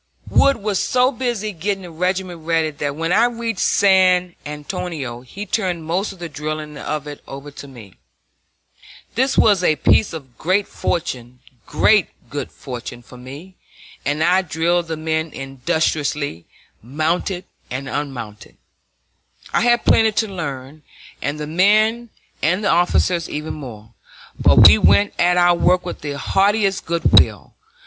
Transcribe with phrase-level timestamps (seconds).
[0.27, 5.45] Wood was so busy getting the regiment ready that when I reached San Antonio he
[5.45, 7.93] turned most of the drilling of it over to me.
[9.13, 13.57] This was a piece of great good fortune for me,
[14.03, 16.45] and I drilled the men industriously,
[16.81, 18.57] mounted and unmounted.
[19.53, 20.81] I had plenty to learn,
[21.21, 22.09] and the men
[22.41, 23.93] and the officers even more;
[24.39, 27.53] but we went at our work with the heartiest good will.